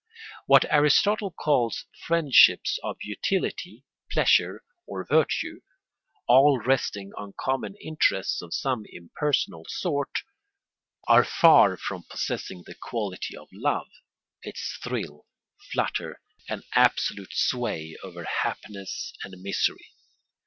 [0.47, 5.61] What Aristotle calls friendships of utility, pleasure, or virtue,
[6.27, 10.23] all resting on common interests of some impersonal sort,
[11.07, 13.89] are far from possessing the quality of love,
[14.41, 15.27] its thrill,
[15.71, 19.91] flutter, and absolute sway over happiness and misery.